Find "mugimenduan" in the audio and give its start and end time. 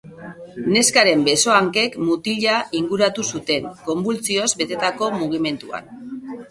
5.21-5.97